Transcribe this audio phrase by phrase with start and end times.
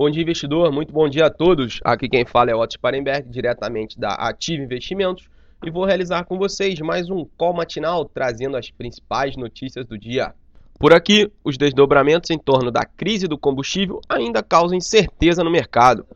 [0.00, 0.72] Bom dia, investidor.
[0.72, 1.78] Muito bom dia a todos.
[1.84, 5.28] Aqui quem fala é Otto Sparenberg, diretamente da Ative Investimentos,
[5.62, 10.32] e vou realizar com vocês mais um call matinal trazendo as principais notícias do dia.
[10.78, 16.06] Por aqui, os desdobramentos em torno da crise do combustível ainda causam incerteza no mercado.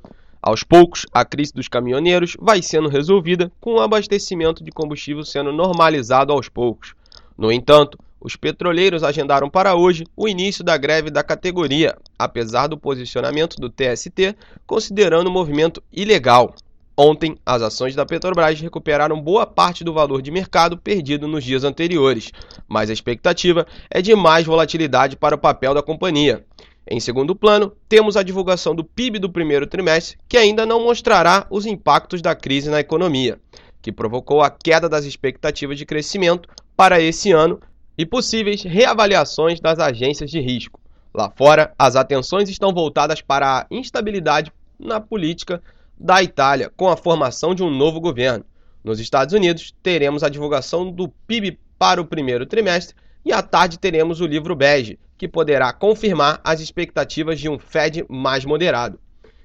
[0.40, 5.52] Aos poucos, a crise dos caminhoneiros vai sendo resolvida com o abastecimento de combustível sendo
[5.52, 6.94] normalizado aos poucos.
[7.36, 12.78] No entanto, os petroleiros agendaram para hoje o início da greve da categoria, apesar do
[12.78, 14.34] posicionamento do TST
[14.66, 16.54] considerando o movimento ilegal.
[16.96, 21.64] Ontem, as ações da Petrobras recuperaram boa parte do valor de mercado perdido nos dias
[21.64, 22.32] anteriores,
[22.66, 26.46] mas a expectativa é de mais volatilidade para o papel da companhia.
[26.88, 31.46] Em segundo plano, temos a divulgação do PIB do primeiro trimestre, que ainda não mostrará
[31.50, 33.38] os impactos da crise na economia,
[33.82, 37.60] que provocou a queda das expectativas de crescimento para esse ano
[37.96, 40.80] e possíveis reavaliações das agências de risco.
[41.14, 45.62] Lá fora, as atenções estão voltadas para a instabilidade na política
[45.98, 48.44] da Itália, com a formação de um novo governo.
[48.82, 53.78] Nos Estados Unidos, teremos a divulgação do PIB para o primeiro trimestre e à tarde
[53.78, 58.98] teremos o livro bege, que poderá confirmar as expectativas de um Fed mais moderado.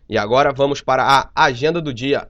[0.09, 2.27] E agora vamos para a agenda do dia.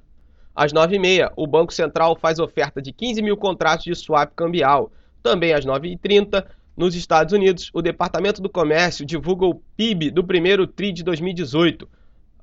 [0.54, 4.92] Às 9h30, o Banco Central faz oferta de 15 mil contratos de swap cambial,
[5.22, 10.66] também às 9h30, nos Estados Unidos, o Departamento do Comércio divulga o PIB do primeiro
[10.66, 11.88] TRI de 2018.